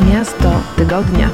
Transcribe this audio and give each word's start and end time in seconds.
Miasto 0.00 0.60
tygodnia. 0.76 1.30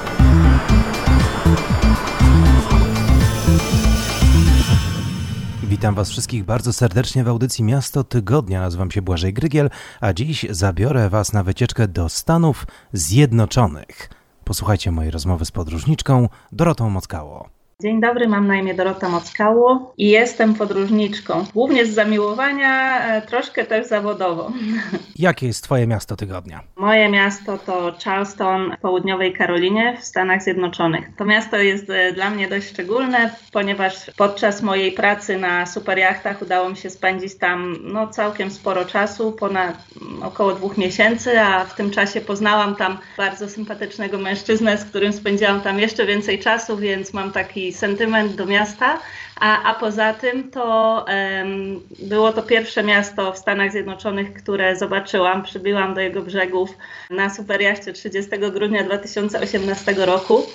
Witam 5.62 5.94
Was 5.94 6.10
wszystkich 6.10 6.44
bardzo 6.44 6.73
serdecznie 6.73 7.25
w 7.25 7.28
audycji 7.28 7.64
Miasto 7.64 8.05
Tygodnia. 8.05 8.61
Nazywam 8.61 8.91
się 8.91 9.03
Błażej 9.03 9.32
Grygiel, 9.32 9.71
a 10.00 10.12
dziś 10.12 10.46
zabiorę 10.50 11.11
Was 11.11 11.32
na 11.32 11.43
wycieczkę 11.43 11.89
do 11.89 12.09
Stanów 12.09 12.66
Zjednoczonych. 12.93 14.11
Posłuchajcie 14.45 14.91
mojej 14.91 15.11
rozmowy 15.11 15.45
z 15.45 15.51
podróżniczką 15.51 16.29
Dorotą 16.53 16.91
Mockało. 16.91 17.49
Dzień 17.83 18.01
dobry, 18.01 18.29
mam 18.29 18.46
na 18.46 18.57
imię 18.57 18.75
Dorota 18.75 19.09
Mockało 19.09 19.95
i 19.99 20.09
jestem 20.09 20.55
podróżniczką. 20.55 21.45
Głównie 21.55 21.87
z 21.87 21.95
zamiłowania, 21.95 23.05
e, 23.07 23.23
troszkę 23.23 23.65
też 23.65 23.87
zawodowo. 23.87 24.53
Jakie 25.19 25.46
jest 25.46 25.65
Twoje 25.65 25.87
miasto 25.87 26.17
tygodnia? 26.17 26.61
Moje 26.77 27.09
miasto 27.09 27.59
to 27.59 27.95
Charleston 28.05 28.77
w 28.79 28.80
południowej 28.80 29.33
Karolinie 29.33 29.97
w 30.01 30.05
Stanach 30.05 30.43
Zjednoczonych. 30.43 31.16
To 31.16 31.25
miasto 31.25 31.57
jest 31.57 31.91
e, 31.91 32.12
dla 32.12 32.30
mnie 32.30 32.48
dość 32.48 32.69
szczególne, 32.69 33.35
ponieważ 33.52 34.11
podczas 34.16 34.62
mojej 34.62 34.93
pracy 34.93 35.38
na 35.38 35.66
superjachtach 35.66 36.43
udało 36.43 36.69
mi 36.69 36.77
się 36.77 36.91
spędzić 36.91 37.38
tam 37.38 37.77
no, 37.83 38.09
całkiem 38.09 38.51
sporo 38.51 38.85
czasu, 38.85 39.33
ponad 39.33 39.77
mm, 40.02 40.23
około 40.23 40.52
dwóch 40.52 40.77
miesięcy, 40.79 41.41
a 41.41 41.65
w 41.65 41.74
tym 41.74 41.91
czasie 41.91 42.21
poznałam 42.21 42.77
tam 42.77 42.99
bardzo 43.16 43.49
sympatycznego 43.49 44.19
mężczyznę, 44.19 44.79
z 44.79 44.85
którym 44.85 45.12
spędziłam 45.12 45.60
tam 45.60 45.79
jeszcze 45.79 46.07
więcej 46.07 46.38
czasu, 46.38 46.77
więc 46.77 47.12
mam 47.12 47.33
taki 47.33 47.73
sentyment 47.73 48.35
do 48.35 48.46
miasta, 48.46 48.99
a, 49.41 49.62
a 49.62 49.74
poza 49.74 50.15
tym 50.15 50.51
to 50.51 51.05
um, 51.09 51.80
było 51.98 52.33
to 52.33 52.43
pierwsze 52.43 52.83
miasto 52.83 53.33
w 53.33 53.38
Stanach 53.38 53.73
Zjednoczonych, 53.73 54.34
które 54.34 54.77
zobaczyłam. 54.77 55.43
Przybyłam 55.43 55.95
do 55.95 56.01
jego 56.01 56.23
brzegów 56.23 56.70
na 57.10 57.30
superjaście 57.30 57.93
30 57.93 58.30
grudnia 58.52 58.84
2018 58.84 59.95
roku. 59.99 60.46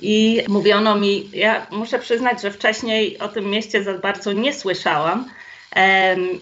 I 0.00 0.42
mówiono 0.48 0.96
mi, 0.96 1.30
ja 1.32 1.66
muszę 1.70 1.98
przyznać, 1.98 2.42
że 2.42 2.50
wcześniej 2.50 3.18
o 3.18 3.28
tym 3.28 3.50
mieście 3.50 3.82
za 3.84 3.94
bardzo 3.94 4.32
nie 4.32 4.54
słyszałam, 4.54 5.28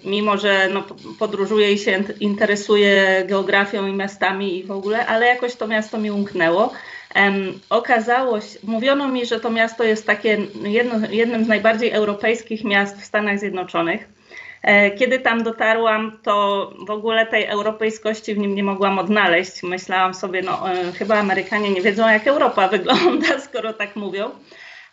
mimo 0.04 0.38
że 0.38 0.68
no, 0.72 0.84
podróżuję 1.18 1.72
i 1.72 1.78
się 1.78 2.04
interesuję 2.20 3.24
geografią 3.28 3.86
i 3.86 3.92
miastami 3.92 4.58
i 4.58 4.64
w 4.64 4.70
ogóle, 4.70 5.06
ale 5.06 5.26
jakoś 5.26 5.54
to 5.54 5.66
miasto 5.66 5.98
mi 5.98 6.10
umknęło. 6.10 6.72
Okazało 7.70 8.40
się, 8.40 8.58
mówiono 8.62 9.08
mi, 9.08 9.26
że 9.26 9.40
to 9.40 9.50
miasto 9.50 9.84
jest 9.84 10.06
takie 10.06 10.38
jedno, 10.62 10.94
jednym 11.10 11.44
z 11.44 11.48
najbardziej 11.48 11.90
europejskich 11.90 12.64
miast 12.64 13.00
w 13.00 13.04
Stanach 13.04 13.38
Zjednoczonych. 13.38 14.08
E, 14.62 14.90
kiedy 14.90 15.18
tam 15.18 15.42
dotarłam, 15.42 16.18
to 16.22 16.70
w 16.86 16.90
ogóle 16.90 17.26
tej 17.26 17.44
europejskości 17.44 18.34
w 18.34 18.38
nim 18.38 18.54
nie 18.54 18.62
mogłam 18.62 18.98
odnaleźć. 18.98 19.62
Myślałam 19.62 20.14
sobie, 20.14 20.42
no 20.42 20.72
e, 20.72 20.92
chyba 20.92 21.18
Amerykanie 21.18 21.70
nie 21.70 21.82
wiedzą, 21.82 22.08
jak 22.08 22.26
Europa 22.26 22.68
wygląda, 22.78 23.40
skoro 23.40 23.72
tak 23.72 23.96
mówią. 23.96 24.30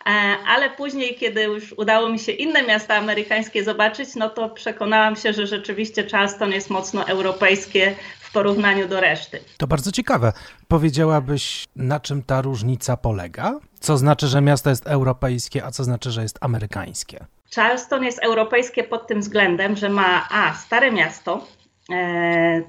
E, 0.05 0.09
ale 0.47 0.69
później, 0.69 1.15
kiedy 1.15 1.43
już 1.43 1.73
udało 1.73 2.09
mi 2.09 2.19
się 2.19 2.31
inne 2.31 2.63
miasta 2.63 2.95
amerykańskie 2.95 3.63
zobaczyć, 3.63 4.15
no 4.15 4.29
to 4.29 4.49
przekonałam 4.49 5.15
się, 5.15 5.33
że 5.33 5.47
rzeczywiście 5.47 6.07
Charleston 6.11 6.51
jest 6.51 6.69
mocno 6.69 7.07
europejskie 7.07 7.95
w 8.29 8.31
porównaniu 8.31 8.87
do 8.87 9.01
reszty. 9.01 9.39
To 9.57 9.67
bardzo 9.67 9.91
ciekawe. 9.91 10.33
Powiedziałabyś, 10.67 11.65
na 11.75 11.99
czym 11.99 12.23
ta 12.23 12.41
różnica 12.41 12.97
polega? 12.97 13.59
Co 13.79 13.97
znaczy, 13.97 14.27
że 14.27 14.41
miasto 14.41 14.69
jest 14.69 14.87
europejskie, 14.87 15.65
a 15.65 15.71
co 15.71 15.83
znaczy, 15.83 16.11
że 16.11 16.21
jest 16.21 16.37
amerykańskie? 16.41 17.25
Charleston 17.55 18.03
jest 18.03 18.19
europejskie 18.19 18.83
pod 18.83 19.07
tym 19.07 19.21
względem, 19.21 19.75
że 19.75 19.89
ma 19.89 20.27
a 20.31 20.53
stare 20.53 20.91
miasto, 20.91 21.47
e, 21.91 22.61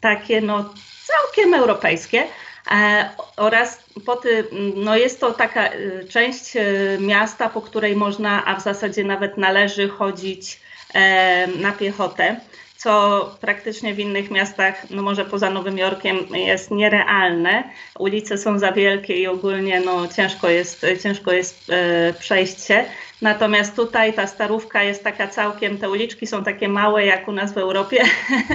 takie 0.00 0.40
no 0.40 0.74
całkiem 1.06 1.54
europejskie, 1.54 2.24
e, 2.70 3.10
oraz 3.36 3.84
po 4.06 4.16
ty, 4.16 4.44
no 4.76 4.96
jest 4.96 5.20
to 5.20 5.32
taka 5.32 5.68
e, 5.68 6.04
część 6.04 6.56
e, 6.56 6.62
miasta, 7.00 7.48
po 7.48 7.62
której 7.62 7.96
można, 7.96 8.44
a 8.44 8.56
w 8.56 8.62
zasadzie 8.62 9.04
nawet 9.04 9.38
należy 9.38 9.88
chodzić 9.88 10.60
e, 10.94 11.46
na 11.46 11.72
piechotę 11.72 12.40
co 12.76 13.36
praktycznie 13.40 13.94
w 13.94 13.98
innych 13.98 14.30
miastach, 14.30 14.90
no 14.90 15.02
może 15.02 15.24
poza 15.24 15.50
Nowym 15.50 15.78
Jorkiem, 15.78 16.16
jest 16.34 16.70
nierealne. 16.70 17.64
Ulice 17.98 18.38
są 18.38 18.58
za 18.58 18.72
wielkie 18.72 19.16
i 19.16 19.26
ogólnie 19.26 19.80
no, 19.80 20.08
ciężko 20.08 20.50
jest, 20.50 20.86
ciężko 21.02 21.32
jest 21.32 21.70
e, 21.70 22.14
przejść 22.18 22.66
się. 22.66 22.84
Natomiast 23.22 23.76
tutaj 23.76 24.12
ta 24.12 24.26
starówka 24.26 24.82
jest 24.82 25.04
taka 25.04 25.28
całkiem, 25.28 25.78
te 25.78 25.90
uliczki 25.90 26.26
są 26.26 26.44
takie 26.44 26.68
małe 26.68 27.06
jak 27.06 27.28
u 27.28 27.32
nas 27.32 27.52
w 27.54 27.58
Europie 27.58 28.04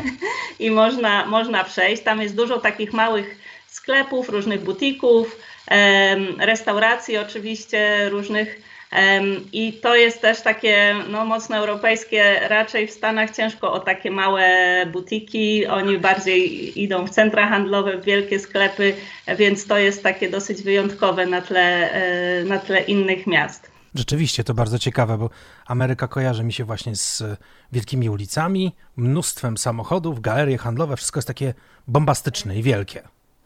i 0.59 0.71
można, 0.71 1.25
można 1.25 1.63
przejść. 1.63 2.03
Tam 2.03 2.21
jest 2.21 2.35
dużo 2.35 2.59
takich 2.59 2.93
małych 2.93 3.37
sklepów, 3.67 4.29
różnych 4.29 4.63
butików, 4.63 5.37
e, 5.71 6.15
restauracji 6.45 7.17
oczywiście, 7.17 8.09
różnych 8.09 8.61
i 9.53 9.73
to 9.73 9.95
jest 9.95 10.21
też 10.21 10.41
takie 10.41 10.95
no, 11.09 11.25
mocno 11.25 11.57
europejskie. 11.57 12.39
Raczej 12.47 12.87
w 12.87 12.91
Stanach 12.91 13.35
ciężko 13.35 13.73
o 13.73 13.79
takie 13.79 14.11
małe 14.11 14.45
butiki. 14.91 15.67
Oni 15.67 15.99
bardziej 15.99 16.81
idą 16.81 17.07
w 17.07 17.09
centra 17.09 17.47
handlowe, 17.47 17.97
w 17.97 18.05
wielkie 18.05 18.39
sklepy, 18.39 18.93
więc 19.37 19.67
to 19.67 19.77
jest 19.77 20.03
takie 20.03 20.29
dosyć 20.29 20.63
wyjątkowe 20.63 21.25
na 21.25 21.41
tle, 21.41 21.91
e, 21.91 22.43
na 22.43 22.59
tle 22.59 22.81
innych 22.81 23.27
miast. 23.27 23.71
Rzeczywiście 23.95 24.43
to 24.43 24.53
bardzo 24.53 24.79
ciekawe, 24.79 25.17
bo 25.17 25.29
Ameryka 25.65 26.07
kojarzy 26.07 26.43
mi 26.43 26.53
się 26.53 26.63
właśnie 26.63 26.95
z 26.95 27.23
wielkimi 27.71 28.09
ulicami, 28.09 28.75
mnóstwem 28.95 29.57
samochodów, 29.57 30.21
galerie 30.21 30.57
handlowe, 30.57 30.97
wszystko 30.97 31.17
jest 31.17 31.27
takie 31.27 31.53
bombastyczne 31.87 32.57
i 32.57 32.63
wielkie. 32.63 33.03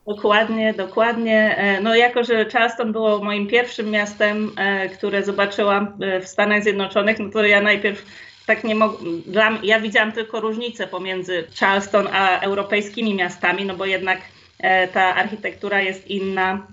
Dokładnie, 0.08 0.74
dokładnie. 0.74 1.58
E, 1.58 1.82
no 1.82 1.96
jako, 1.96 2.24
że 2.24 2.46
Charleston 2.50 2.92
było 2.92 3.24
moim 3.24 3.48
pierwszym 3.48 3.90
miastem, 3.90 4.52
e, 4.58 4.90
które 4.90 5.24
zobaczyłam 5.24 5.98
e, 6.02 6.22
w 6.22 6.28
Stanach 6.28 6.64
Zjednoczonych, 6.64 7.20
no 7.20 7.30
to 7.30 7.44
ja 7.44 7.62
najpierw 7.62 8.06
tak 8.46 8.64
nie 8.64 8.76
mogłam, 8.76 9.60
ja 9.64 9.80
widziałam 9.80 10.12
tylko 10.12 10.40
różnicę 10.40 10.88
pomiędzy 10.88 11.48
Charleston 11.60 12.08
a 12.12 12.40
europejskimi 12.40 13.14
miastami, 13.16 13.66
no 13.66 13.76
bo 13.76 13.86
jednak 13.86 14.22
ta 14.94 15.16
architektura 15.16 15.82
jest 15.82 16.08
inna, 16.08 16.68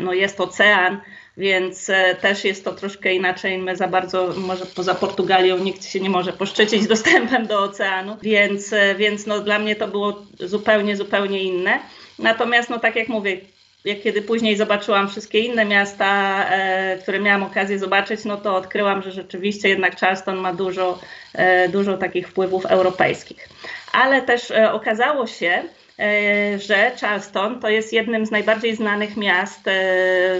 no 0.00 0.12
jest 0.12 0.40
ocean, 0.40 1.00
więc 1.36 1.90
e, 1.90 2.14
też 2.14 2.44
jest 2.44 2.64
to 2.64 2.72
troszkę 2.72 3.14
inaczej. 3.14 3.58
My 3.58 3.76
za 3.76 3.88
bardzo, 3.88 4.34
może 4.36 4.66
poza 4.66 4.94
Portugalią, 4.94 5.58
nikt 5.58 5.84
się 5.84 6.00
nie 6.00 6.10
może 6.10 6.32
poszczycić 6.32 6.86
dostępem 6.94 7.46
do 7.46 7.62
oceanu, 7.62 8.16
więc, 8.22 8.72
e, 8.72 8.94
więc 8.94 9.26
no, 9.26 9.40
dla 9.40 9.58
mnie 9.58 9.76
to 9.76 9.88
było 9.88 10.22
zupełnie, 10.40 10.96
zupełnie 10.96 11.42
inne. 11.42 11.78
Natomiast, 12.18 12.70
no 12.70 12.78
tak 12.78 12.96
jak 12.96 13.08
mówię, 13.08 13.40
jak 13.84 14.02
kiedy 14.02 14.22
później 14.22 14.56
zobaczyłam 14.56 15.08
wszystkie 15.08 15.38
inne 15.40 15.64
miasta, 15.64 16.44
e, 16.50 16.98
które 17.02 17.20
miałam 17.20 17.42
okazję 17.42 17.78
zobaczyć, 17.78 18.24
no 18.24 18.36
to 18.36 18.56
odkryłam, 18.56 19.02
że 19.02 19.12
rzeczywiście 19.12 19.68
jednak 19.68 20.00
Charleston 20.00 20.36
ma 20.36 20.52
dużo, 20.54 20.98
e, 21.34 21.68
dużo 21.68 21.96
takich 21.96 22.28
wpływów 22.28 22.66
europejskich. 22.66 23.48
Ale 23.92 24.22
też 24.22 24.50
e, 24.50 24.72
okazało 24.72 25.26
się, 25.26 25.62
że 26.58 26.92
Charleston 27.00 27.60
to 27.60 27.68
jest 27.68 27.92
jednym 27.92 28.26
z 28.26 28.30
najbardziej 28.30 28.76
znanych 28.76 29.16
miast 29.16 29.68
e, 29.68 29.72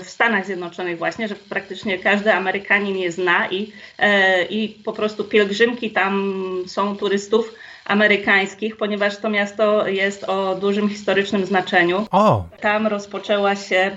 w 0.00 0.10
Stanach 0.10 0.46
Zjednoczonych 0.46 0.98
właśnie, 0.98 1.28
że 1.28 1.34
praktycznie 1.34 1.98
każdy 1.98 2.32
Amerykanin 2.32 2.96
je 2.96 3.12
zna 3.12 3.48
i, 3.48 3.72
e, 3.98 4.44
i 4.44 4.68
po 4.68 4.92
prostu 4.92 5.24
pielgrzymki 5.24 5.90
tam 5.90 6.42
są 6.66 6.96
turystów 6.96 7.54
amerykańskich, 7.84 8.76
ponieważ 8.76 9.16
to 9.16 9.30
miasto 9.30 9.88
jest 9.88 10.24
o 10.24 10.54
dużym 10.54 10.88
historycznym 10.88 11.46
znaczeniu. 11.46 12.06
O. 12.10 12.44
Tam 12.60 12.86
rozpoczęła 12.86 13.56
się 13.56 13.96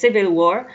Civil 0.00 0.34
War. 0.34 0.66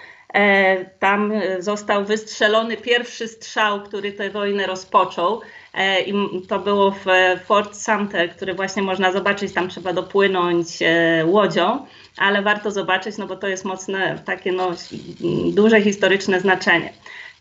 Tam 1.00 1.34
został 1.59 2.06
wystrzelony 2.06 2.78
pierwszy 2.78 3.28
strzał, 3.28 3.82
który 3.82 4.12
tę 4.12 4.30
wojnę 4.30 4.68
rozpoczął. 4.68 5.42
E, 5.73 6.01
i 6.01 6.13
to 6.47 6.59
było 6.59 6.91
w 6.91 7.06
Fort 7.45 7.75
Sumter, 7.75 8.35
który 8.35 8.53
właśnie 8.53 8.81
można 8.81 9.11
zobaczyć, 9.11 9.53
tam 9.53 9.70
trzeba 9.70 9.93
dopłynąć 9.93 10.67
e, 10.81 11.25
łodzią, 11.25 11.85
ale 12.17 12.41
warto 12.41 12.72
zobaczyć, 12.72 13.17
no 13.17 13.28
bo 13.28 13.35
to 13.35 13.47
jest 13.47 13.66
mocne, 13.66 14.20
takie 14.25 14.52
no, 14.52 14.72
duże 15.53 15.81
historyczne 15.81 16.40
znaczenie. 16.40 16.93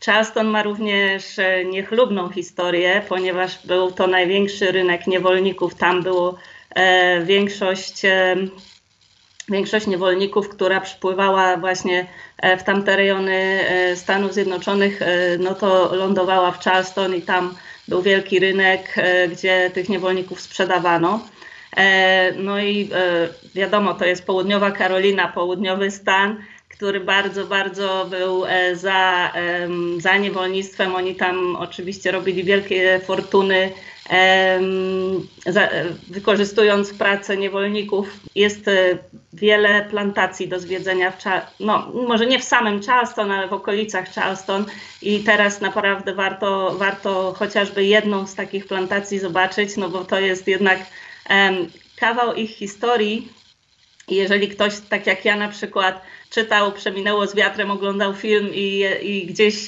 Charleston 0.07 0.47
ma 0.47 0.63
również 0.63 1.39
e, 1.39 1.65
niechlubną 1.65 2.29
historię, 2.29 3.03
ponieważ 3.09 3.67
był 3.67 3.93
to 3.93 4.07
największy 4.07 4.73
rynek 4.73 5.07
niewolników. 5.07 5.75
Tam 5.75 6.03
było 6.03 6.35
większość, 7.23 8.03
większość 9.49 9.87
niewolników, 9.87 10.49
która 10.49 10.81
przypływała 10.81 11.57
właśnie 11.57 12.07
w 12.59 12.63
tamte 12.63 12.97
rejony 12.97 13.61
Stanów 13.95 14.35
Zjednoczonych, 14.35 15.01
no 15.39 15.55
to 15.55 15.95
lądowała 15.95 16.51
w 16.51 16.65
Charleston 16.65 17.15
i 17.15 17.23
tam 17.23 17.55
był 17.89 18.03
wielki 18.03 18.39
rynek, 18.39 18.95
e, 18.97 19.29
gdzie 19.29 19.71
tych 19.75 19.89
niewolników 19.89 20.41
sprzedawano. 20.41 21.29
E, 21.77 22.33
no 22.33 22.59
i 22.59 22.91
e, 22.95 23.29
wiadomo, 23.55 23.95
to 23.95 24.05
jest 24.05 24.27
południowa 24.27 24.71
Karolina, 24.71 25.29
południowy 25.29 25.91
stan, 25.91 26.45
który 26.83 27.01
bardzo, 27.01 27.47
bardzo 27.47 28.07
był 28.11 28.47
e, 28.47 28.77
za, 28.77 29.33
za 29.99 30.17
niewolnictwem. 30.17 30.95
Oni 30.95 31.15
tam 31.15 31.57
oczywiście 31.57 32.11
robili 32.11 32.45
wielkie 32.45 33.01
fortuny, 33.05 33.71
wykorzystując 36.09 36.95
pracę 36.95 37.37
niewolników. 37.37 38.21
Jest 38.35 38.69
e, 38.69 38.99
wiele 39.33 39.87
plantacji 39.91 40.49
do 40.49 40.61
zwiedzenia, 40.61 41.11
w, 41.11 41.17
no, 41.61 41.93
może 42.07 42.27
nie 42.27 42.39
w 42.39 42.45
samym 42.45 42.83
Charleston, 42.83 43.33
ale 43.33 43.49
w 43.49 43.53
okolicach 43.53 44.09
Charleston 44.15 44.65
i 45.03 45.21
teraz 45.21 45.61
naprawdę 45.61 46.15
warto, 46.15 46.75
warto 46.79 47.35
chociażby 47.39 47.85
jedną 47.85 48.27
z 48.27 48.35
takich 48.35 48.67
plantacji 48.67 49.19
zobaczyć, 49.19 49.77
no 49.77 49.89
bo 49.89 50.05
to 50.05 50.21
jest 50.21 50.49
jednak 50.49 50.79
kawał 51.97 52.35
ich 52.35 52.51
historii, 52.51 53.29
jeżeli 54.09 54.49
ktoś, 54.49 54.73
tak 54.89 55.07
jak 55.07 55.25
ja 55.25 55.37
na 55.37 55.49
przykład, 55.49 56.03
czytał, 56.33 56.73
przeminęło 56.73 57.27
z 57.27 57.35
wiatrem, 57.35 57.71
oglądał 57.71 58.15
film 58.15 58.51
i, 58.55 58.85
i 59.03 59.27
gdzieś, 59.27 59.67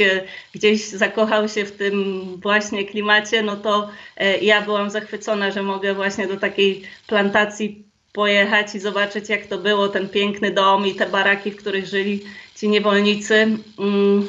gdzieś 0.55 0.88
zakochał 0.88 1.49
się 1.49 1.64
w 1.64 1.72
tym 1.72 2.25
właśnie 2.43 2.84
klimacie, 2.84 3.43
no 3.43 3.56
to 3.56 3.90
e, 4.16 4.38
ja 4.38 4.62
byłam 4.62 4.90
zachwycona, 4.90 5.50
że 5.50 5.62
mogę 5.62 5.94
właśnie 5.94 6.26
do 6.26 6.37
takiej 6.37 6.82
plantacji 7.06 7.84
pojechać 8.12 8.75
i 8.75 8.81
zobaczyć, 8.81 9.28
jak 9.28 9.46
to 9.46 9.58
było, 9.58 9.88
ten 9.88 10.08
piękny 10.08 10.50
dom 10.50 10.87
i 10.87 10.94
te 10.94 11.06
baraki, 11.06 11.50
w 11.50 11.56
których 11.56 11.87
żyli 11.87 12.25
ci 12.56 12.69
niewolnicy. 12.69 13.34
Mm, 13.78 14.28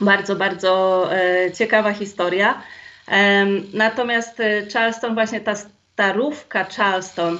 bardzo, 0.00 0.36
bardzo 0.36 1.08
e, 1.12 1.52
ciekawa 1.52 1.92
historia. 1.92 2.62
Natomiast 3.72 4.40
e, 4.40 4.66
Charleston, 4.72 5.14
właśnie 5.14 5.40
ta 5.40 5.54
starówka 5.56 6.64
Charleston, 6.64 7.38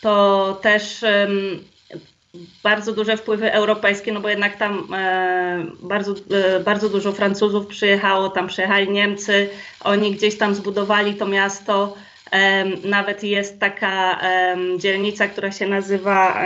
to 0.00 0.58
też 0.62 1.04
bardzo 2.62 2.92
duże 2.92 3.16
wpływy 3.16 3.52
europejskie, 3.52 4.12
no 4.12 4.20
bo 4.20 4.28
jednak 4.28 4.56
tam 4.56 4.94
e, 4.94 5.66
bardzo, 5.80 6.14
e, 6.30 6.60
bardzo 6.60 6.88
dużo 6.88 7.12
Francuzów 7.12 7.66
przyjechało, 7.66 8.28
tam 8.28 8.46
przyjechali 8.48 8.90
Niemcy, 8.90 9.48
oni 9.84 10.12
gdzieś 10.14 10.38
tam 10.38 10.54
zbudowali 10.54 11.14
to 11.14 11.26
miasto. 11.26 11.94
Nawet 12.84 13.24
jest 13.24 13.60
taka 13.60 14.20
dzielnica, 14.78 15.28
która 15.28 15.52
się 15.52 15.66
nazywa 15.66 16.42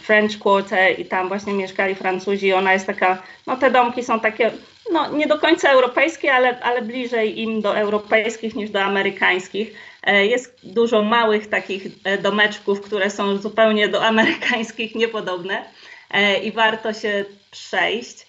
French 0.00 0.38
Quarter 0.38 1.00
i 1.00 1.04
tam 1.04 1.28
właśnie 1.28 1.52
mieszkali 1.52 1.94
Francuzi. 1.94 2.52
Ona 2.52 2.72
jest 2.72 2.86
taka, 2.86 3.22
no 3.46 3.56
te 3.56 3.70
domki 3.70 4.04
są 4.04 4.20
takie, 4.20 4.50
no 4.92 5.12
nie 5.12 5.26
do 5.26 5.38
końca 5.38 5.70
europejskie, 5.70 6.34
ale, 6.34 6.60
ale 6.60 6.82
bliżej 6.82 7.40
im 7.40 7.60
do 7.60 7.76
europejskich 7.76 8.54
niż 8.54 8.70
do 8.70 8.80
amerykańskich. 8.80 9.74
E, 10.08 10.26
jest 10.26 10.60
dużo 10.62 11.02
małych 11.02 11.48
takich 11.48 11.86
e, 12.04 12.18
domeczków, 12.18 12.80
które 12.80 13.10
są 13.10 13.36
zupełnie 13.36 13.88
do 13.88 14.04
amerykańskich 14.06 14.94
niepodobne 14.94 15.64
e, 16.10 16.38
i 16.38 16.52
warto 16.52 16.92
się 16.92 17.24
przejść. 17.50 18.26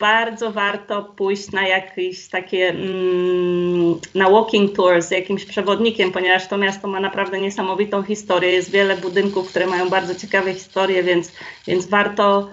Bardzo 0.00 0.52
warto 0.52 1.02
pójść 1.02 1.52
na 1.52 1.68
jakieś 1.68 2.28
takie 2.28 2.68
mm, 2.68 4.00
na 4.14 4.30
walking 4.30 4.76
tour 4.76 5.02
z 5.02 5.10
jakimś 5.10 5.44
przewodnikiem, 5.44 6.12
ponieważ 6.12 6.48
to 6.48 6.56
miasto 6.56 6.88
ma 6.88 7.00
naprawdę 7.00 7.40
niesamowitą 7.40 8.02
historię. 8.02 8.50
Jest 8.50 8.70
wiele 8.70 8.96
budynków, 8.96 9.48
które 9.50 9.66
mają 9.66 9.88
bardzo 9.88 10.14
ciekawe 10.14 10.54
historie, 10.54 11.02
więc, 11.02 11.32
więc 11.66 11.86
warto, 11.86 12.50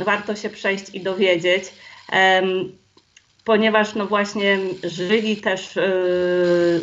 warto 0.00 0.36
się 0.36 0.50
przejść 0.50 0.84
i 0.94 1.00
dowiedzieć. 1.00 1.64
Ponieważ 3.44 3.94
no 3.94 4.06
właśnie 4.06 4.58
żyli 4.84 5.36
też 5.36 5.76
yy, 5.76 6.80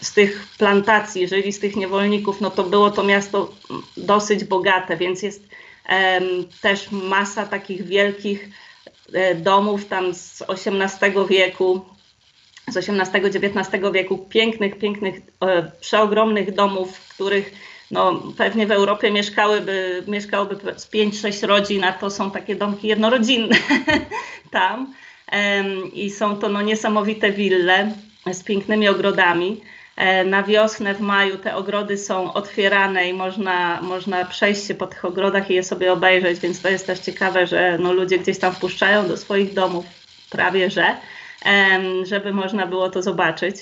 z 0.00 0.12
tych 0.12 0.46
plantacji, 0.58 1.22
jeżeli 1.22 1.52
z 1.52 1.60
tych 1.60 1.76
niewolników, 1.76 2.40
no 2.40 2.50
to 2.50 2.64
było 2.64 2.90
to 2.90 3.02
miasto 3.02 3.54
dosyć 3.96 4.44
bogate, 4.44 4.96
więc 4.96 5.22
jest 5.22 5.48
też 6.60 6.90
masa 6.90 7.46
takich 7.46 7.86
wielkich 7.86 8.48
e, 9.12 9.34
domów 9.34 9.84
tam 9.84 10.14
z 10.14 10.42
XVIII 10.48 11.26
wieku, 11.28 11.80
z 12.68 12.76
XVIII-XIX 12.76 13.92
wieku, 13.92 14.18
pięknych, 14.18 14.78
pięknych, 14.78 15.14
e, 15.40 15.70
przeogromnych 15.80 16.54
domów, 16.54 16.98
w 16.98 17.14
których 17.14 17.52
no, 17.90 18.22
pewnie 18.36 18.66
w 18.66 18.72
Europie 18.72 19.10
mieszkałyby, 19.10 20.04
mieszkałoby 20.06 20.56
z 20.76 20.90
5-6 20.90 21.46
rodzin, 21.46 21.84
a 21.84 21.92
to 21.92 22.10
są 22.10 22.30
takie 22.30 22.56
domki 22.56 22.88
jednorodzinne 22.88 23.56
tam. 24.50 24.94
I 25.92 26.10
są 26.10 26.36
to 26.36 26.48
no, 26.48 26.62
niesamowite 26.62 27.32
wille 27.32 27.92
z 28.32 28.42
pięknymi 28.42 28.88
ogrodami. 28.88 29.60
E, 29.96 30.24
na 30.24 30.42
wiosnę, 30.42 30.94
w 30.94 31.00
maju 31.00 31.38
te 31.38 31.56
ogrody 31.56 31.98
są 31.98 32.32
otwierane 32.32 33.08
i 33.08 33.12
można, 33.14 33.82
można 33.82 34.24
przejść 34.24 34.66
się 34.66 34.74
po 34.74 34.86
tych 34.86 35.04
ogrodach 35.04 35.50
i 35.50 35.54
je 35.54 35.62
sobie 35.62 35.92
obejrzeć, 35.92 36.40
więc 36.40 36.62
to 36.62 36.68
jest 36.68 36.86
też 36.86 36.98
ciekawe, 36.98 37.46
że 37.46 37.78
no, 37.78 37.92
ludzie 37.92 38.18
gdzieś 38.18 38.38
tam 38.38 38.54
wpuszczają 38.54 39.08
do 39.08 39.16
swoich 39.16 39.54
domów, 39.54 39.84
prawie 40.30 40.70
że, 40.70 40.96
żeby 42.04 42.32
można 42.32 42.66
było 42.66 42.90
to 42.90 43.02
zobaczyć. 43.02 43.56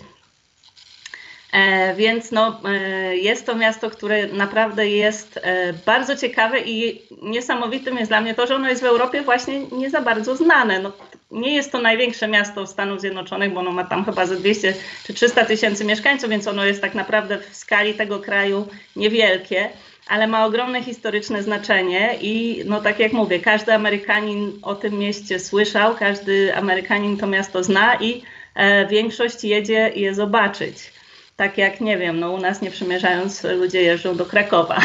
E, 1.55 1.95
więc 1.95 2.33
no, 2.33 2.61
e, 2.65 3.17
jest 3.17 3.47
to 3.47 3.55
miasto, 3.55 3.91
które 3.91 4.27
naprawdę 4.27 4.89
jest 4.89 5.41
bardzo 5.87 6.17
ciekawe 6.17 6.61
i 6.61 7.03
niesamowitym 7.23 7.99
jest 7.99 8.11
dla 8.11 8.21
mnie 8.21 8.35
to, 8.35 8.47
że 8.47 8.55
ono 8.55 8.69
jest 8.69 8.83
w 8.83 8.87
Europie 8.87 9.23
właśnie 9.23 9.61
nie 9.61 9.91
za 9.91 10.01
bardzo 10.01 10.37
znane. 10.37 10.79
No, 10.81 10.93
nie 11.31 11.55
jest 11.55 11.73
to 11.73 11.81
największe 11.81 12.29
miasto 12.29 12.67
Stanów 12.67 13.01
Zjednoczonych, 13.01 13.53
bo 13.53 13.61
ono 13.61 13.73
ma 13.73 13.85
tam 13.85 14.05
chyba 14.05 14.27
ze 14.27 14.37
200 14.37 14.75
czy 15.07 15.15
300 15.15 15.45
tysięcy 15.45 15.85
mieszkańców, 15.85 16.31
więc 16.31 16.47
ono 16.47 16.65
jest 16.65 16.81
tak 16.81 16.95
naprawdę 16.95 17.39
w 17.39 17.57
skali 17.57 17.95
tego 17.95 18.21
kraju 18.21 18.69
niewielkie, 18.97 19.71
ale 20.09 20.27
ma 20.27 20.47
ogromne 20.47 20.83
historyczne 20.83 21.43
znaczenie 21.43 22.19
i 22.21 22.63
no 22.67 22.81
tak 22.81 22.99
jak 22.99 23.13
mówię, 23.13 23.41
każdy 23.41 23.73
Amerykanin 23.75 24.53
o 24.63 24.75
tym 24.75 24.99
mieście 24.99 25.41
słyszał, 25.41 25.95
każdy 25.95 26.57
Amerykanin 26.57 27.17
to 27.17 27.27
miasto 27.27 27.65
zna 27.65 27.95
i 28.01 28.23
e, 28.55 28.87
większość 28.87 29.45
jedzie 29.45 29.93
je 29.95 30.15
zobaczyć. 30.15 30.95
Tak 31.37 31.59
jak, 31.59 31.81
nie 31.81 31.99
wiem, 31.99 32.21
no 32.21 32.33
u 32.33 32.39
nas 32.39 32.63
nie 32.63 32.71
przymierzając 32.71 33.45
ludzie 33.45 33.83
jeżdżą 33.83 34.17
do 34.17 34.27
Krakowa. 34.27 34.81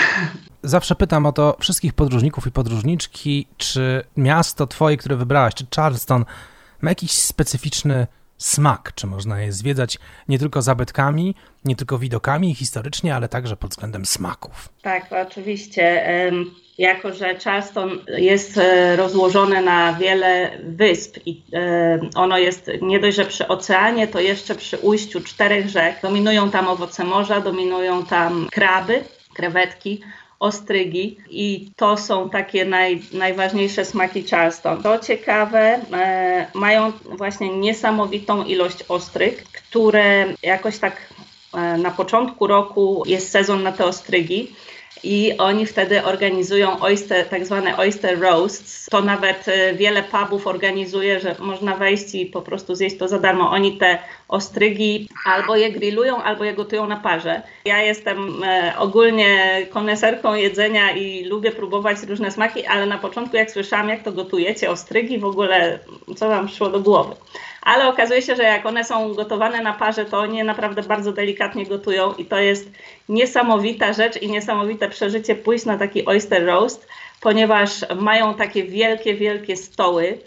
Zawsze 0.64 0.96
pytam 0.96 1.26
o 1.26 1.32
to 1.32 1.58
wszystkich 1.60 1.94
podróżników 1.94 2.48
i 2.48 2.52
podróżniczki, 2.52 3.48
czy 3.58 4.04
miasto 4.18 4.68
twoje, 4.68 4.98
które 4.98 5.16
wybrałaś, 5.16 5.54
czy 5.54 5.66
Charleston, 5.76 6.26
ma 6.82 6.92
jakiś 6.92 7.12
specyficzny 7.12 8.08
smak, 8.40 8.92
czy 8.96 9.08
można 9.08 9.42
je 9.42 9.52
zwiedzać 9.52 10.00
nie 10.28 10.40
tylko 10.40 10.62
zabytkami, 10.62 11.36
nie 11.66 11.76
tylko 11.76 11.98
widokami 11.98 12.56
historycznie, 12.56 13.16
ale 13.16 13.30
także 13.30 13.58
pod 13.58 13.72
względem 13.72 14.06
smaków. 14.06 14.70
Tak, 14.82 15.06
oczywiście. 15.28 16.04
Jako, 16.78 17.14
że 17.14 17.40
Charleston 17.40 18.00
jest 18.08 18.58
e, 18.58 18.96
rozłożone 18.96 19.62
na 19.62 19.94
wiele 19.94 20.58
wysp 20.64 21.18
i 21.26 21.44
ono 22.16 22.38
jest 22.38 22.72
nie 22.82 23.00
dość, 23.00 23.18
że 23.18 23.26
przy 23.26 23.48
oceanie, 23.48 24.08
to 24.08 24.20
jeszcze 24.20 24.56
przy 24.56 24.78
ujściu 24.78 25.22
czterech 25.22 25.70
rzek. 25.70 26.02
Dominują 26.02 26.52
tam 26.52 26.68
owoce 26.68 27.04
morza, 27.04 27.42
dominują 27.42 28.06
tam 28.06 28.48
kraby, 28.52 29.04
krewetki, 29.34 30.02
ostrygi 30.40 31.18
i 31.30 31.72
to 31.76 31.98
są 31.98 32.30
takie 32.30 32.66
naj, 32.66 33.02
najważniejsze 33.14 33.86
smaki 33.86 34.24
Charleston. 34.24 34.84
To 34.84 35.00
ciekawe, 35.00 35.80
e, 35.94 36.48
mają 36.54 36.92
właśnie 37.18 37.58
niesamowitą 37.58 38.44
ilość 38.44 38.84
ostryg, 38.90 39.44
które 39.44 40.26
jakoś 40.44 40.78
tak 40.78 40.96
e, 41.54 41.78
na 41.78 41.92
początku 41.92 42.48
roku 42.48 43.04
jest 43.06 43.32
sezon 43.32 43.64
na 43.64 43.72
te 43.72 43.86
ostrygi 43.86 44.56
i 45.04 45.38
oni 45.38 45.66
wtedy 45.66 46.04
organizują 46.04 46.80
oyster, 46.80 47.30
tak 47.30 47.46
zwane 47.46 47.78
oyster 47.78 48.20
roasts. 48.20 48.86
To 48.92 49.02
nawet 49.02 49.48
e, 49.48 49.74
wiele 49.74 50.04
pubów 50.04 50.48
organizuje, 50.48 51.20
że 51.20 51.36
można 51.40 51.76
wejść 51.76 52.16
i 52.16 52.26
po 52.26 52.42
prostu 52.42 52.76
zjeść 52.76 52.98
to 52.98 53.08
za 53.08 53.20
darmo. 53.20 53.52
Oni 53.52 53.78
te 53.78 54.00
ostrygi 54.30 55.10
albo 55.26 55.56
je 55.56 55.72
grillują, 55.72 56.24
albo 56.24 56.44
je 56.44 56.54
gotują 56.54 56.88
na 56.88 56.98
parze. 56.98 57.42
Ja 57.66 57.82
jestem 57.82 58.44
e, 58.44 58.74
ogólnie 58.78 59.62
koneserką 59.70 60.34
jedzenia 60.34 60.92
i 60.92 61.26
lubię 61.26 61.52
próbować 61.52 61.98
różne 62.10 62.32
smaki, 62.32 62.66
ale 62.66 62.86
na 62.86 62.98
początku 62.98 63.38
jak 63.38 63.52
słyszałam, 63.52 63.90
jak 63.90 64.04
to 64.04 64.12
gotujecie, 64.12 64.72
ostrygi, 64.72 65.20
w 65.20 65.26
ogóle 65.26 65.80
co 66.16 66.30
wam 66.30 66.48
przyszło 66.48 66.70
do 66.70 66.80
głowy 66.80 67.16
ale 67.62 67.88
okazuje 67.88 68.22
się, 68.22 68.36
że 68.36 68.44
jak 68.44 68.66
one 68.66 68.84
są 68.84 69.14
gotowane 69.14 69.62
na 69.62 69.74
parze, 69.74 70.06
to 70.06 70.20
oni 70.20 70.44
naprawdę 70.44 70.84
bardzo 70.84 71.12
delikatnie 71.12 71.66
gotują 71.66 72.14
i 72.14 72.26
to 72.26 72.40
jest 72.40 72.72
niesamowita 73.10 73.94
rzecz 73.94 74.22
i 74.22 74.32
niesamowite 74.32 74.90
przeżycie 74.90 75.36
pójść 75.36 75.66
na 75.66 75.78
taki 75.78 76.06
oyster 76.06 76.46
roast, 76.46 76.88
ponieważ 77.22 77.72
mają 77.96 78.34
takie 78.34 78.64
wielkie, 78.64 79.16
wielkie 79.16 79.58
stoły 79.58 80.18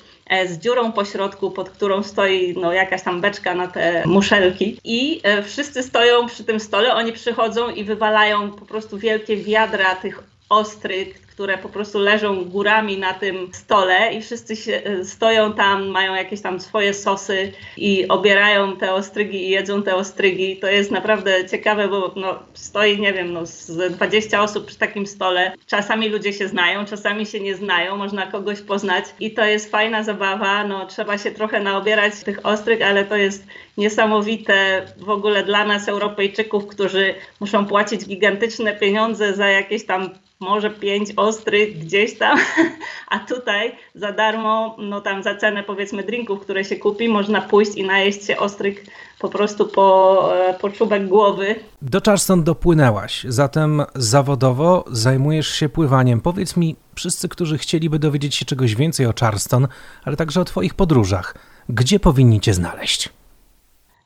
z 0.47 0.59
dziurą 0.59 0.93
po 0.93 1.05
środku, 1.05 1.51
pod 1.51 1.71
którą 1.71 2.03
stoi 2.03 2.55
no, 2.61 2.73
jakaś 2.73 3.03
tam 3.03 3.21
beczka 3.21 3.55
na 3.55 3.69
te 3.69 4.03
muszelki. 4.07 4.81
I 4.85 5.21
e, 5.23 5.43
wszyscy 5.43 5.83
stoją 5.83 6.27
przy 6.27 6.45
tym 6.45 6.61
stole, 6.61 6.95
oni 6.95 7.13
przychodzą 7.13 7.71
i 7.71 7.85
wywalają 7.85 8.51
po 8.51 8.67
prostu 8.67 8.99
wielkie 8.99 9.37
wiadra 9.37 9.95
tych 9.95 10.23
ostryg, 10.49 11.19
które 11.33 11.59
po 11.59 11.69
prostu 11.69 11.99
leżą 11.99 12.45
górami 12.45 12.99
na 12.99 13.15
tym 13.15 13.51
stole 13.53 14.15
i 14.15 14.23
wszyscy 14.23 14.57
się, 14.57 14.83
e, 14.85 15.05
stoją 15.05 15.53
tam, 15.53 15.87
mają 15.87 16.15
jakieś 16.15 16.41
tam 16.41 16.61
swoje 16.61 16.95
sosy 16.95 17.53
i 17.77 18.09
obierają 18.09 18.77
te 18.77 18.95
ostrygi 18.95 19.47
i 19.47 19.51
jedzą 19.51 19.83
te 19.83 19.95
ostrygi. 19.95 20.57
To 20.57 20.67
jest 20.67 20.91
naprawdę 20.91 21.49
ciekawe, 21.49 21.89
bo 21.89 22.13
no, 22.17 22.39
stoi, 22.55 23.01
nie 23.01 23.13
wiem, 23.13 23.33
no, 23.33 23.47
z 23.47 23.93
20 23.93 24.43
osób 24.43 24.67
przy 24.67 24.79
takim 24.79 25.07
stole. 25.07 25.53
Czasami 25.67 26.09
ludzie 26.09 26.33
się 26.33 26.49
znają, 26.49 26.85
czasami 26.85 27.27
się 27.27 27.41
nie 27.41 27.55
znają, 27.55 27.97
można 27.97 28.27
kogoś 28.27 28.61
poznać 28.61 29.05
i 29.21 29.31
to 29.31 29.45
jest 29.45 29.71
fajna 29.71 30.03
zabawa. 30.03 30.65
No, 30.65 30.87
trzeba 30.87 31.19
się 31.19 31.31
trochę 31.31 31.61
naobierać 31.61 32.15
tych 32.25 32.47
ostryg, 32.47 32.83
ale 32.83 33.05
to 33.05 33.17
jest 33.17 33.47
niesamowite 33.77 34.87
w 34.99 35.11
ogóle 35.11 35.45
dla 35.45 35.65
nas, 35.65 35.89
Europejczyków, 35.89 36.67
którzy 36.67 37.15
muszą 37.41 37.67
płacić 37.67 38.07
gigantyczne 38.07 38.77
pieniądze 38.77 39.35
za 39.35 39.49
jakieś 39.49 39.87
tam 39.87 40.11
może 40.43 40.71
pięć 40.71 41.13
ostrych 41.23 41.79
gdzieś 41.79 42.19
tam, 42.19 42.39
a 43.09 43.19
tutaj 43.19 43.77
za 43.95 44.13
darmo, 44.13 44.77
no 44.79 45.01
tam 45.01 45.23
za 45.23 45.35
cenę 45.35 45.63
powiedzmy 45.63 46.03
drinków, 46.03 46.41
które 46.41 46.65
się 46.65 46.77
kupi, 46.77 47.09
można 47.09 47.41
pójść 47.41 47.75
i 47.75 47.85
najeść 47.85 48.27
się 48.27 48.39
ostrych 48.39 48.85
po 49.19 49.29
prostu 49.29 49.67
po, 49.67 50.29
e, 50.37 50.55
po 50.55 50.71
czubek 50.71 51.09
głowy. 51.09 51.55
Do 51.83 52.01
Charleston 52.01 52.45
dopłynęłaś, 52.45 53.27
zatem 53.29 53.83
zawodowo 53.95 54.85
zajmujesz 54.91 55.49
się 55.49 55.69
pływaniem. 55.69 56.21
Powiedz 56.21 56.57
mi, 56.57 56.77
wszyscy, 56.95 57.29
którzy 57.29 57.59
chcieliby 57.59 57.99
dowiedzieć 57.99 58.35
się 58.35 58.45
czegoś 58.45 58.75
więcej 58.75 59.07
o 59.07 59.13
Charleston, 59.21 59.69
ale 60.05 60.17
także 60.17 60.41
o 60.41 60.45
Twoich 60.45 60.75
podróżach, 60.75 61.35
gdzie 61.69 62.01
powinni 62.01 62.41
Cię 62.41 62.55
znaleźć? 62.55 63.22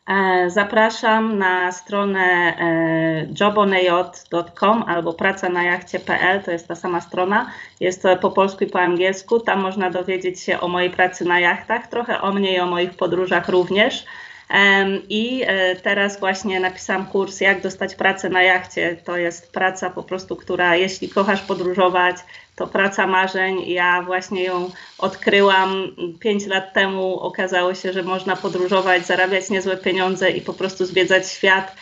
E, 0.06 0.50
zapraszam 0.50 1.38
na 1.38 1.72
stronę 1.72 2.20
e, 2.58 3.26
jobonejot.com 3.40 4.84
albo 4.86 5.12
praca 5.12 5.48
na 5.48 5.62
jachcie.pl, 5.62 6.42
to 6.42 6.50
jest 6.50 6.68
ta 6.68 6.74
sama 6.74 7.00
strona. 7.00 7.50
Jest 7.80 8.02
to 8.02 8.16
po 8.16 8.30
polsku 8.30 8.64
i 8.64 8.66
po 8.66 8.80
angielsku. 8.80 9.40
Tam 9.40 9.60
można 9.60 9.90
dowiedzieć 9.90 10.40
się 10.40 10.60
o 10.60 10.68
mojej 10.68 10.90
pracy 10.90 11.24
na 11.24 11.40
jachtach, 11.40 11.86
trochę 11.86 12.20
o 12.20 12.32
mnie 12.32 12.54
i 12.56 12.60
o 12.60 12.66
moich 12.66 12.96
podróżach 12.96 13.48
również. 13.48 14.04
I 15.08 15.42
e, 15.46 15.76
teraz 15.76 16.20
właśnie 16.20 16.60
napisałam 16.60 17.06
kurs, 17.06 17.40
jak 17.40 17.62
dostać 17.62 17.94
pracę 17.94 18.28
na 18.28 18.42
jachcie. 18.42 18.96
To 19.04 19.16
jest 19.16 19.52
praca 19.52 19.90
po 19.90 20.02
prostu, 20.02 20.36
która 20.36 20.76
jeśli 20.76 21.08
kochasz 21.08 21.42
podróżować, 21.42 22.16
to 22.56 22.66
praca 22.66 23.06
marzeń. 23.06 23.62
Ja 23.66 24.02
właśnie 24.02 24.44
ją 24.44 24.70
odkryłam 24.98 25.96
5 26.20 26.46
lat 26.46 26.72
temu. 26.72 27.20
Okazało 27.20 27.74
się, 27.74 27.92
że 27.92 28.02
można 28.02 28.36
podróżować, 28.36 29.06
zarabiać 29.06 29.50
niezłe 29.50 29.76
pieniądze 29.76 30.30
i 30.30 30.40
po 30.40 30.52
prostu 30.52 30.86
zwiedzać 30.86 31.30
świat. 31.30 31.76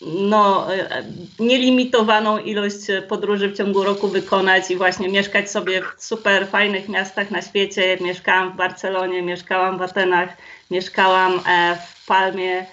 No, 0.00 0.74
e, 0.74 1.04
nielimitowaną 1.38 2.38
ilość 2.38 2.76
podróży 3.08 3.48
w 3.48 3.56
ciągu 3.56 3.84
roku 3.84 4.08
wykonać 4.08 4.70
i 4.70 4.76
właśnie 4.76 5.08
mieszkać 5.08 5.50
sobie 5.50 5.82
w 5.82 6.04
super 6.04 6.48
fajnych 6.48 6.88
miastach 6.88 7.30
na 7.30 7.42
świecie. 7.42 7.98
Mieszkałam 8.00 8.52
w 8.52 8.56
Barcelonie, 8.56 9.22
mieszkałam 9.22 9.78
w 9.78 9.82
Atenach, 9.82 10.36
mieszkałam 10.70 11.32
e, 11.32 11.78
w 11.86 12.06
Palmie, 12.06 12.66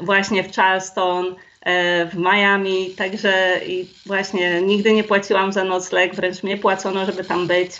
właśnie 0.00 0.44
w 0.44 0.56
Charleston, 0.56 1.26
e, 1.60 2.06
w 2.06 2.14
Miami, 2.16 2.90
także 2.90 3.60
i 3.66 3.88
właśnie 4.06 4.62
nigdy 4.62 4.92
nie 4.92 5.04
płaciłam 5.04 5.52
za 5.52 5.64
nocleg, 5.64 6.14
wręcz 6.14 6.42
mnie 6.42 6.56
płacono, 6.56 7.06
żeby 7.06 7.24
tam 7.24 7.46
być. 7.46 7.70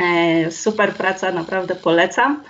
E, 0.00 0.50
super 0.50 0.92
praca, 0.92 1.32
naprawdę 1.32 1.74
polecam. 1.74 2.42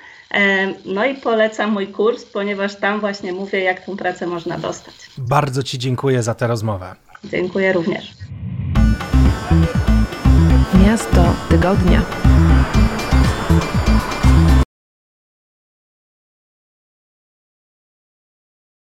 No 0.85 1.05
i 1.05 1.15
polecam 1.15 1.73
mój 1.73 1.87
kurs, 1.87 2.25
ponieważ 2.25 2.77
tam 2.77 3.01
właśnie 3.01 3.33
mówię, 3.33 3.61
jak 3.61 3.87
tę 3.87 3.97
pracę 3.97 4.27
można 4.27 4.59
dostać. 4.59 4.95
Bardzo 5.19 5.63
Ci 5.63 5.79
dziękuję 5.79 6.23
za 6.23 6.35
tę 6.35 6.47
rozmowę. 6.47 6.95
Dziękuję 7.25 7.73
również. 7.73 8.13
Miasto 10.87 11.35
tygodnia. 11.49 12.24